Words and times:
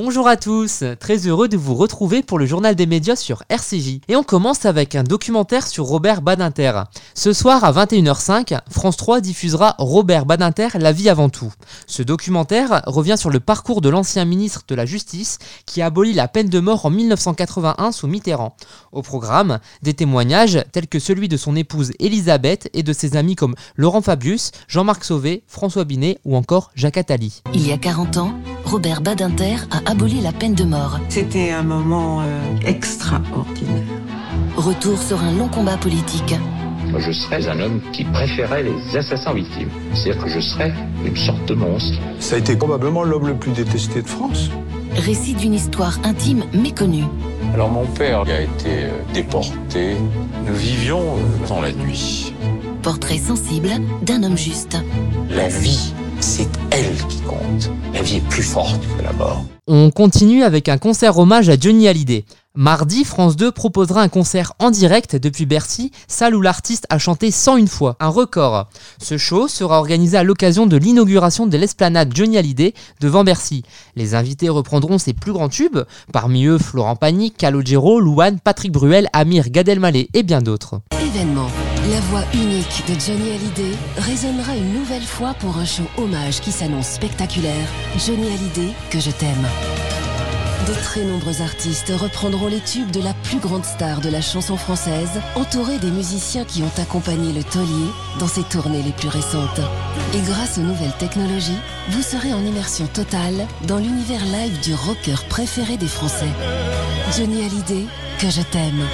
Bonjour 0.00 0.28
à 0.28 0.36
tous, 0.36 0.84
très 1.00 1.26
heureux 1.26 1.48
de 1.48 1.56
vous 1.56 1.74
retrouver 1.74 2.22
pour 2.22 2.38
le 2.38 2.46
journal 2.46 2.76
des 2.76 2.86
médias 2.86 3.16
sur 3.16 3.42
RCJ. 3.48 3.98
Et 4.06 4.14
on 4.14 4.22
commence 4.22 4.64
avec 4.64 4.94
un 4.94 5.02
documentaire 5.02 5.66
sur 5.66 5.86
Robert 5.86 6.22
Badinter. 6.22 6.84
Ce 7.14 7.32
soir 7.32 7.64
à 7.64 7.72
21h05, 7.72 8.60
France 8.70 8.96
3 8.96 9.20
diffusera 9.20 9.74
Robert 9.78 10.24
Badinter, 10.24 10.68
La 10.78 10.92
vie 10.92 11.08
avant 11.08 11.30
tout. 11.30 11.52
Ce 11.88 12.04
documentaire 12.04 12.82
revient 12.86 13.16
sur 13.18 13.30
le 13.30 13.40
parcours 13.40 13.80
de 13.80 13.88
l'ancien 13.88 14.24
ministre 14.24 14.62
de 14.68 14.76
la 14.76 14.86
Justice 14.86 15.38
qui 15.66 15.82
a 15.82 15.86
aboli 15.86 16.12
la 16.12 16.28
peine 16.28 16.48
de 16.48 16.60
mort 16.60 16.86
en 16.86 16.90
1981 16.90 17.90
sous 17.90 18.06
Mitterrand. 18.06 18.54
Au 18.92 19.02
programme, 19.02 19.58
des 19.82 19.94
témoignages 19.94 20.62
tels 20.70 20.86
que 20.86 21.00
celui 21.00 21.26
de 21.26 21.36
son 21.36 21.56
épouse 21.56 21.90
Elisabeth 21.98 22.70
et 22.72 22.84
de 22.84 22.92
ses 22.92 23.16
amis 23.16 23.34
comme 23.34 23.56
Laurent 23.74 24.00
Fabius, 24.00 24.52
Jean-Marc 24.68 25.02
Sauvé, 25.02 25.42
François 25.48 25.82
Binet 25.82 26.20
ou 26.24 26.36
encore 26.36 26.70
Jacques 26.76 26.98
Attali. 26.98 27.42
Il 27.52 27.66
y 27.66 27.72
a 27.72 27.78
40 27.78 28.18
ans, 28.18 28.34
Robert 28.68 29.00
Badinter 29.00 29.56
a 29.70 29.90
aboli 29.90 30.20
la 30.20 30.30
peine 30.30 30.52
de 30.52 30.64
mort. 30.64 31.00
C'était 31.08 31.52
un 31.52 31.62
moment 31.62 32.20
euh, 32.20 32.24
extraordinaire. 32.66 33.82
Retour 34.56 35.00
sur 35.00 35.22
un 35.22 35.32
long 35.32 35.48
combat 35.48 35.78
politique. 35.78 36.34
Moi, 36.90 37.00
je 37.00 37.10
serais 37.12 37.48
un 37.48 37.60
homme 37.60 37.80
qui 37.94 38.04
préférait 38.04 38.62
les 38.64 38.94
assassins 38.94 39.32
victimes. 39.32 39.70
C'est-à-dire 39.94 40.22
que 40.22 40.28
je 40.28 40.40
serais 40.40 40.74
une 41.02 41.16
sorte 41.16 41.46
de 41.46 41.54
monstre. 41.54 41.98
Ça 42.20 42.34
a 42.34 42.38
été 42.38 42.56
probablement 42.56 43.04
l'homme 43.04 43.28
le 43.28 43.36
plus 43.36 43.52
détesté 43.52 44.02
de 44.02 44.06
France. 44.06 44.50
Récit 44.96 45.32
d'une 45.32 45.54
histoire 45.54 45.98
intime 46.04 46.44
méconnue. 46.52 47.04
Alors 47.54 47.70
mon 47.70 47.86
père 47.86 48.20
a 48.20 48.40
été 48.42 48.84
euh, 48.84 48.90
déporté. 49.14 49.96
Nous 50.46 50.54
vivions 50.54 51.16
euh, 51.16 51.48
dans 51.48 51.62
la 51.62 51.72
nuit. 51.72 52.34
Portrait 52.82 53.16
sensible 53.16 53.70
d'un 54.02 54.22
homme 54.24 54.36
juste. 54.36 54.76
La 55.30 55.48
vie, 55.48 55.94
c'est 56.20 56.47
elle 56.78 56.96
qui 57.08 57.20
compte. 57.22 57.70
La 57.92 58.02
vie 58.02 58.16
est 58.16 58.28
plus 58.28 58.42
forte 58.42 58.80
que 58.96 59.02
la 59.02 59.12
mort. 59.12 59.44
On 59.66 59.90
continue 59.90 60.44
avec 60.44 60.68
un 60.68 60.78
concert 60.78 61.18
hommage 61.18 61.48
à 61.48 61.58
Johnny 61.58 61.88
Hallyday. 61.88 62.24
Mardi, 62.54 63.04
France 63.04 63.36
2 63.36 63.52
proposera 63.52 64.02
un 64.02 64.08
concert 64.08 64.52
en 64.58 64.70
direct 64.70 65.16
depuis 65.16 65.46
Bercy, 65.46 65.92
salle 66.08 66.34
où 66.34 66.40
l'artiste 66.40 66.86
a 66.88 66.98
chanté 66.98 67.30
101 67.30 67.66
fois, 67.66 67.96
un 68.00 68.08
record. 68.08 68.68
Ce 69.00 69.18
show 69.18 69.46
sera 69.48 69.78
organisé 69.78 70.16
à 70.16 70.24
l'occasion 70.24 70.66
de 70.66 70.76
l'inauguration 70.76 71.46
de 71.46 71.56
l'esplanade 71.56 72.12
Johnny 72.14 72.38
Hallyday 72.38 72.74
devant 73.00 73.24
Bercy. 73.24 73.62
Les 73.96 74.14
invités 74.14 74.48
reprendront 74.48 74.98
ses 74.98 75.12
plus 75.12 75.32
grands 75.32 75.48
tubes, 75.48 75.80
parmi 76.12 76.46
eux 76.46 76.58
Florent 76.58 76.96
Pagny, 76.96 77.30
Calogero, 77.30 78.00
Louane, 78.00 78.40
Patrick 78.40 78.72
Bruel, 78.72 79.08
Amir, 79.12 79.50
Gad 79.50 79.68
Elmaleh 79.68 80.08
et 80.14 80.22
bien 80.22 80.40
d'autres. 80.40 80.80
La 81.14 82.00
voix 82.10 82.22
unique 82.34 82.84
de 82.86 83.00
Johnny 83.00 83.30
Hallyday 83.30 83.74
résonnera 83.96 84.54
une 84.56 84.74
nouvelle 84.74 85.02
fois 85.02 85.32
pour 85.32 85.56
un 85.56 85.64
show 85.64 85.84
hommage 85.96 86.40
qui 86.40 86.52
s'annonce 86.52 86.88
spectaculaire. 86.88 87.66
Johnny 87.96 88.26
Hallyday, 88.26 88.74
que 88.90 89.00
je 89.00 89.10
t'aime. 89.10 89.48
De 90.66 90.74
très 90.74 91.04
nombreux 91.04 91.40
artistes 91.40 91.90
reprendront 91.96 92.48
les 92.48 92.60
tubes 92.60 92.90
de 92.90 93.00
la 93.00 93.14
plus 93.14 93.38
grande 93.38 93.64
star 93.64 94.02
de 94.02 94.10
la 94.10 94.20
chanson 94.20 94.58
française, 94.58 95.18
entourés 95.34 95.78
des 95.78 95.90
musiciens 95.90 96.44
qui 96.44 96.62
ont 96.62 96.82
accompagné 96.82 97.32
le 97.32 97.42
taulier 97.42 97.90
dans 98.18 98.28
ses 98.28 98.42
tournées 98.42 98.82
les 98.82 98.92
plus 98.92 99.08
récentes. 99.08 99.60
Et 100.12 100.20
grâce 100.20 100.58
aux 100.58 100.62
nouvelles 100.62 100.96
technologies, 100.98 101.58
vous 101.88 102.02
serez 102.02 102.34
en 102.34 102.44
immersion 102.44 102.86
totale 102.86 103.46
dans 103.66 103.78
l'univers 103.78 104.26
live 104.26 104.60
du 104.60 104.74
rocker 104.74 105.24
préféré 105.30 105.78
des 105.78 105.88
Français. 105.88 106.34
Johnny 107.16 107.46
Hallyday, 107.46 107.86
que 108.18 108.28
je 108.28 108.42
t'aime. 108.42 108.84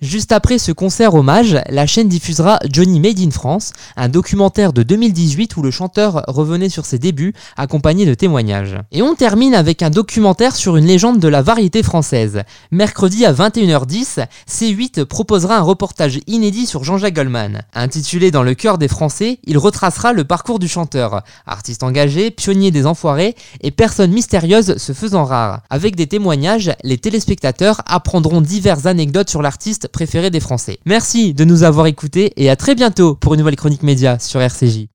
Juste 0.00 0.32
après 0.32 0.56
ce 0.56 0.72
concert 0.72 1.12
hommage, 1.12 1.58
la 1.68 1.86
chaîne 1.86 2.08
diffusera 2.08 2.58
Johnny 2.72 3.00
Made 3.00 3.20
in 3.20 3.30
France, 3.30 3.74
un 3.96 4.08
documentaire 4.08 4.72
de 4.72 4.82
2018 4.82 5.58
où 5.58 5.62
le 5.62 5.70
chanteur 5.70 6.24
revenait 6.26 6.70
sur 6.70 6.86
ses 6.86 6.98
débuts, 6.98 7.34
accompagné 7.58 8.06
de 8.06 8.14
témoignages. 8.14 8.78
Et 8.92 9.02
on 9.02 9.14
termine 9.14 9.54
avec 9.54 9.82
un 9.82 9.90
documentaire 9.90 10.56
sur 10.56 10.78
une 10.78 10.86
légende 10.86 11.18
de 11.18 11.28
la 11.28 11.42
variété 11.42 11.82
française. 11.82 12.44
Mercredi 12.70 13.26
à 13.26 13.34
21h10, 13.34 14.24
C8 14.48 15.04
proposera 15.04 15.58
un 15.58 15.62
reportage 15.62 16.20
inédit 16.26 16.64
sur 16.64 16.82
Jean-Jacques 16.82 17.16
Goldman. 17.16 17.60
Intitulé 17.74 18.30
Dans 18.30 18.42
le 18.42 18.54
cœur 18.54 18.78
des 18.78 18.88
Français, 18.88 19.38
il 19.44 19.58
retracera 19.58 20.14
le 20.14 20.24
parcours 20.24 20.60
du 20.60 20.68
chanteur, 20.68 21.24
artiste 21.46 21.82
engagé, 21.82 22.30
pionnier 22.30 22.70
des 22.70 22.86
enfoirés 22.86 23.36
et 23.60 23.70
personne 23.70 24.12
mystérieuse 24.12 24.78
se 24.78 24.94
faisant 24.94 25.24
rare. 25.24 25.60
Avec 25.68 25.94
des 25.94 26.06
témoignages, 26.06 26.72
les 26.84 26.96
téléspectateurs 26.96 27.82
apprendront 27.84 28.40
diverses 28.40 28.86
anecdotes 28.86 29.28
sur 29.28 29.42
l'artiste 29.42 29.89
préféré 29.90 30.30
des 30.30 30.40
Français. 30.40 30.78
Merci 30.86 31.34
de 31.34 31.44
nous 31.44 31.62
avoir 31.62 31.86
écoutés 31.86 32.32
et 32.36 32.50
à 32.50 32.56
très 32.56 32.74
bientôt 32.74 33.14
pour 33.14 33.34
une 33.34 33.40
nouvelle 33.40 33.56
chronique 33.56 33.82
média 33.82 34.18
sur 34.18 34.40
RCJ. 34.40 34.86